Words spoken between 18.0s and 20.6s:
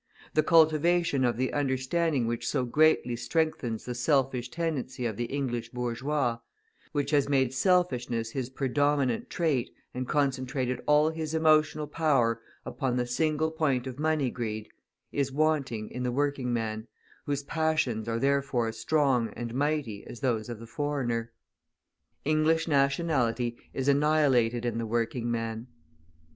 are therefore strong and mighty as those of